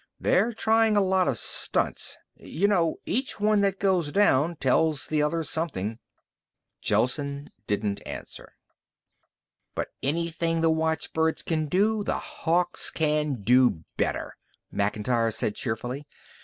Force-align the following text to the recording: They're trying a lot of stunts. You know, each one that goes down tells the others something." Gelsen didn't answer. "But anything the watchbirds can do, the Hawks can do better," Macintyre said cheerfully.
They're 0.19 0.51
trying 0.51 0.97
a 0.97 0.99
lot 0.99 1.27
of 1.27 1.37
stunts. 1.37 2.17
You 2.35 2.67
know, 2.67 2.95
each 3.05 3.39
one 3.39 3.61
that 3.61 3.77
goes 3.77 4.11
down 4.11 4.55
tells 4.55 5.05
the 5.05 5.21
others 5.21 5.47
something." 5.47 5.99
Gelsen 6.81 7.51
didn't 7.67 8.01
answer. 8.07 8.53
"But 9.75 9.89
anything 10.01 10.61
the 10.61 10.71
watchbirds 10.71 11.43
can 11.43 11.67
do, 11.67 12.03
the 12.03 12.17
Hawks 12.17 12.89
can 12.89 13.43
do 13.43 13.83
better," 13.95 14.35
Macintyre 14.71 15.29
said 15.29 15.53
cheerfully. 15.53 16.07